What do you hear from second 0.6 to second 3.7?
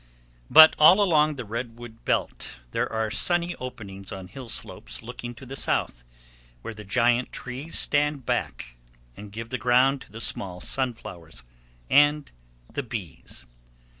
all along the redwood belt there are sunny